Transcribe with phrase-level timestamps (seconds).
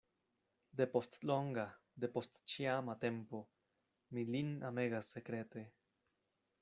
[0.79, 1.65] Depost longa,
[2.05, 3.43] depost ĉiama tempo,
[4.15, 5.67] mi lin amegas sekrete.